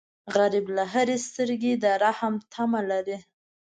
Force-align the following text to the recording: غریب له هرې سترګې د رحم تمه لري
غریب 0.33 0.65
له 0.77 0.83
هرې 0.93 1.17
سترګې 1.27 1.73
د 1.83 1.85
رحم 2.03 2.33
تمه 2.53 2.81
لري 2.91 3.17